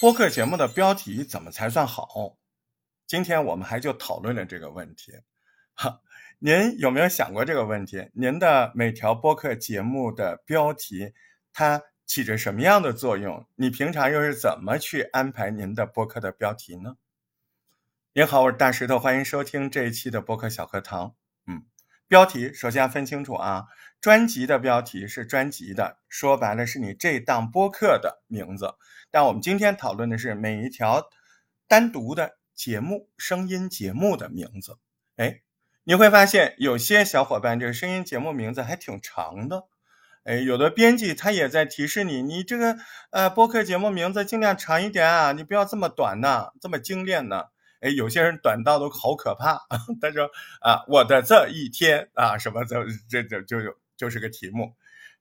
[0.00, 2.38] 播客节目的标题怎么才算好？
[3.06, 5.12] 今天我们还就讨论了这个问题。
[5.74, 6.00] 哈，
[6.38, 8.08] 您有没有想过这个问题？
[8.14, 11.12] 您的每条播客节目的标题，
[11.52, 13.46] 它起着什么样的作用？
[13.56, 16.96] 你平常又是怎么去安排您的播客的标题呢？
[18.14, 21.14] 您好，我是大石头，欢迎收听这一期的播客小课堂。
[21.46, 21.62] 嗯，
[22.10, 23.66] 标题首先要分清楚啊，
[24.00, 28.74] 专辑的标题是专辑的，说白了是你这档播客的名字。
[29.12, 31.08] 但我们今天讨论的是每一条
[31.68, 34.78] 单独的节目、声音节目的名字。
[35.18, 35.42] 哎，
[35.84, 39.68] 你会发现有些小伙伴这个声音节目名字还挺长的。
[40.24, 42.76] 哎，有的编辑他也在提示你，你这个
[43.10, 47.44] 呃播客节目名字尽量长一点啊，你不要这么短呐，这么精炼呢。
[47.80, 49.66] 哎，有些人短到都好可怕。
[50.00, 50.30] 他说
[50.60, 54.74] 啊，我的这一天啊，什么这这这就就就是个题目。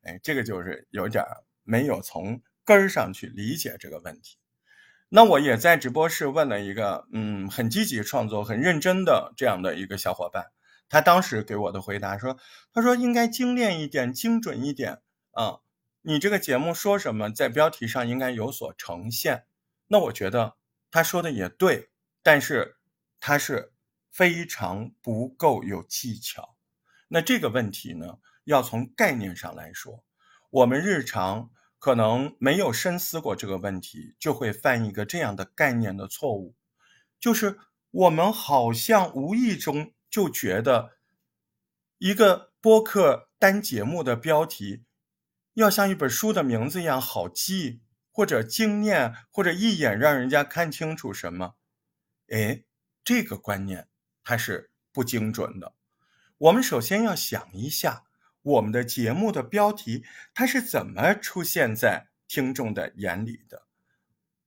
[0.03, 1.23] 哎，这个就是有点
[1.63, 2.41] 没有从。
[2.65, 4.37] 根儿上去理解这个问题，
[5.09, 10.51] 那我也在直播室问了一个嗯很积极创作、很认真的这样的一个小伙伴，
[10.87, 12.37] 他当时给我的回答说
[12.71, 15.61] ：“他说应该精炼一点、精准一点啊，
[16.03, 19.45] 你这个节目说什么，在标题上应该有所呈现。”
[19.89, 20.57] 那我觉得
[20.91, 21.89] 他说的也对，
[22.21, 22.77] 但是
[23.19, 23.73] 他是
[24.11, 26.55] 非常不够有技巧。
[27.07, 30.03] 那这个问题呢，要从概念上来说，
[30.49, 31.51] 我们日常。
[31.81, 36.53] 可能没有深思过这个问题，就会犯一个这样的概念的错误，
[37.21, 37.57] 就是
[37.89, 40.97] 我们好像无意中就觉得，
[41.97, 44.83] 一个播客单节目的标题
[45.53, 47.79] 要像一本书的名字一样好记，
[48.11, 51.55] 或者精炼，或者一眼让人家看清楚什么。
[52.31, 52.63] 哎，
[53.03, 53.87] 这个观念
[54.23, 55.73] 它是不精准的。
[56.37, 58.05] 我们首先要想一下。
[58.41, 63.63] 我们的节目的标题，它是怎么出现在听众的眼里的？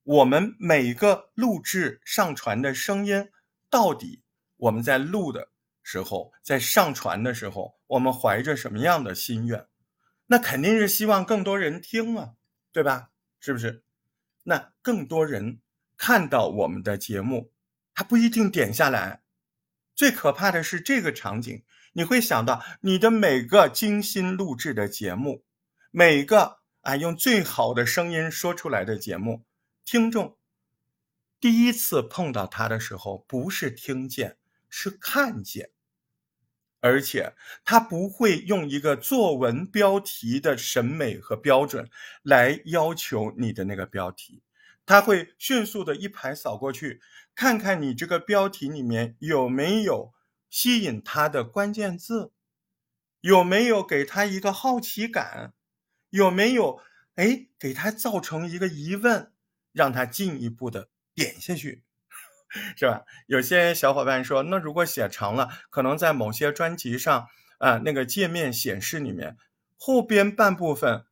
[0.01, 3.29] 我们每个录制上传的声音，
[3.69, 4.23] 到底
[4.57, 5.51] 我们在录的
[5.83, 9.67] 时候，在上传的时候，我们怀着什么样的心愿？
[10.25, 12.33] 那肯定是希望更多人听啊，
[12.71, 13.11] 对吧？
[13.39, 13.83] 是不是？
[14.41, 15.61] 那更多人
[15.95, 17.52] 看到我们的节目，
[17.93, 19.21] 他不一定点下来。
[19.95, 21.63] 最可怕的是这个场景。
[21.95, 25.45] 你会想到，你的每个精心录制的节目，
[25.91, 29.45] 每个啊用最好的声音说出来的节目，
[29.85, 30.35] 听众
[31.39, 34.37] 第一次碰到他的时候，不是听见，
[34.69, 35.69] 是看见，
[36.79, 41.87] 而且他不会用一个作文标题的审美和标准
[42.23, 44.41] 来要求你的那个标题，
[44.85, 47.01] 他会迅速的一排扫过去，
[47.35, 50.13] 看看你这个标题里面有没有。
[50.49, 52.31] 吸引他的关键字，
[53.21, 55.55] 有没有给他一个好奇感？
[56.11, 56.79] 有没有
[57.15, 59.31] 哎给他造成一个疑问，
[59.71, 61.83] 让他进一步的点下去，
[62.77, 63.03] 是吧？
[63.25, 67.27] 有些小伙伴说，那如果写长了，可能在某些专辑上
[67.57, 69.35] 啊，那个界面显示里面
[69.79, 71.07] 后边半部分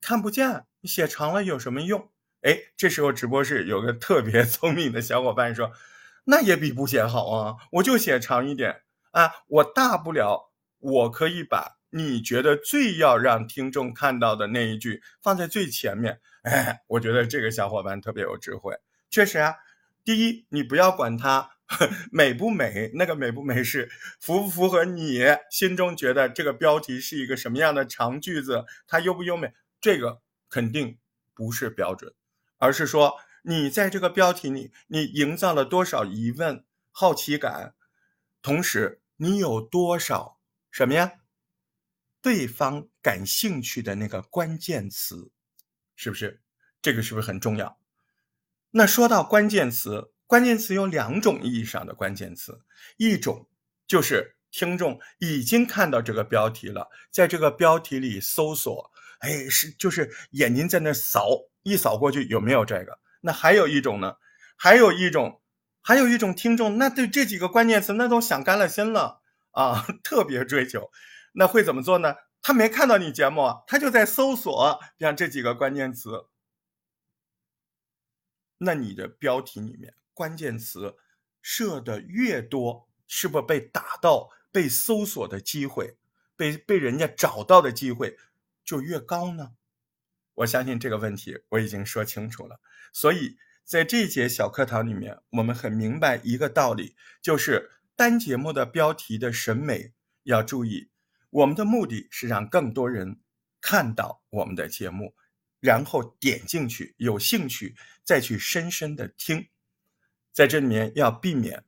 [0.00, 2.10] 看不见，写长了有什么用？
[2.44, 5.72] 哎，这时候直播室有个特别 聪明的小伙伴说。
[6.26, 7.56] 那也比不写好啊！
[7.72, 16.22] 我就写长一点啊，我大不了我可以把你觉得最要让听众看到的那一句放在最前面。
[16.40, 18.74] 哎，我觉得这个小伙伴特别有智慧。
[19.10, 19.56] 确实啊，
[20.02, 21.50] 第一，你不要管它
[22.10, 30.96] 美不美，那个美不美是符不符合你心中觉得这个标题是一个什么样的长句子，它优不优美，这个肯定
[31.34, 32.14] 不是标准，
[32.64, 33.20] 而是说。
[33.46, 37.74] 你在这个标题里，你营造了多少疑问、好奇感？
[38.40, 40.38] 同时，你有多少
[40.70, 41.12] 什么呀？
[42.22, 45.30] 对方感兴趣的那个关键词，
[45.94, 46.40] 是不是？
[46.80, 47.78] 这个是不是很重要？
[48.70, 52.62] 那说到关键词，关键词有两种意义上的关键词，
[52.96, 53.46] 一种
[53.86, 61.28] 就是听众已经看到这个标题了，在这个标题里搜索，哎，是就是眼睛在那扫，
[61.62, 62.98] 一扫过去有没有这个？
[63.20, 64.16] 那还有一种呢，
[64.56, 65.40] 还有一种，
[65.80, 69.22] 还有一种听众，那对这几个关键词那都想干了心了
[69.52, 70.90] 啊， 特别追求，
[71.32, 72.14] 那会怎么做呢？
[72.42, 76.26] 他没看到你节目，他就在搜索像这几个关键词。
[78.58, 80.96] 那你的标题里面关键词
[81.40, 85.96] 设的越多，是不是被打到、被搜索的机会、
[86.36, 88.18] 被被人家找到的机会
[88.64, 89.52] 就越高呢？
[90.34, 92.60] 我相信这个问题我已经说清楚了。
[92.92, 99.92] 所以在这节小课堂里面，我们很明白一个道理，就是单节目的标题的审美
[100.24, 100.90] 要注意。
[101.30, 103.20] 我们的目的是让更多人
[103.60, 105.14] 看到我们的节目，
[105.60, 109.48] 然后点进去，有兴趣再去深深的听。
[110.32, 111.64] 在这里面要避免，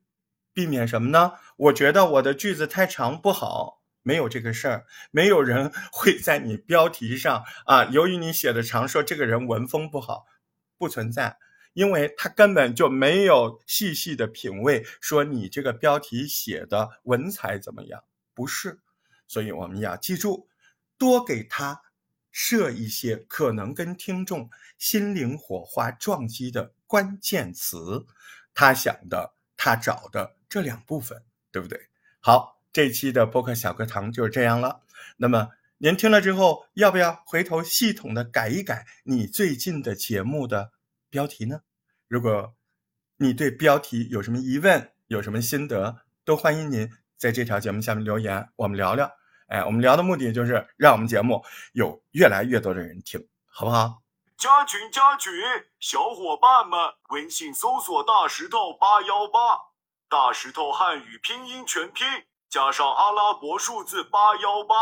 [0.52, 1.32] 避免什么呢？
[1.56, 10.26] 我觉得我的句子太长不好，没有这个事儿，没有人 会在你标题上啊，由于你写的长，说这个人文风不好，
[10.78, 11.38] 不存在。
[11.72, 18.04] 因为他根本就没有细细的品味，说你这个标题写的文采怎么样？
[18.32, 18.78] 不是，
[19.26, 20.48] 所以我们要记住，
[20.96, 21.82] 多给他
[22.30, 24.48] 设一些可能跟听众
[24.78, 28.06] 心灵火花撞击的关键词，
[28.54, 31.90] 他想的，他找的这两部分，对不对？
[32.20, 34.82] 好，这期的播客小课堂就是这样了。
[35.16, 40.72] 那么您听了之后，要不要回头系统的改一改你最近的节目的？
[41.08, 41.62] 标题呢？
[42.06, 42.54] 如果
[43.16, 46.86] 你对标题有什么疑问，有什么心得，都欢迎您
[47.16, 49.10] 在这条节目下面留言，我们聊聊。
[49.46, 51.42] 哎，我们聊的目的就是让我们节目
[51.72, 54.02] 有越来越多的人听，好不好？
[54.36, 55.32] 加群加群，
[55.80, 56.78] 小伙伴们，
[57.08, 59.40] 微信搜索“大石头八幺八”，
[60.10, 62.06] 大石头汉语拼音全拼
[62.56, 64.74] 加上阿拉伯数字八幺八，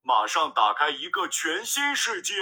[0.00, 2.32] 马上打开一个全新世界。